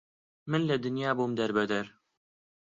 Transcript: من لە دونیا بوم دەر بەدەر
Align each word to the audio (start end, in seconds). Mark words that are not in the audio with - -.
من 0.49 0.61
لە 0.69 0.75
دونیا 0.83 1.11
بوم 1.17 1.31
دەر 1.39 1.51
بەدەر 1.57 1.85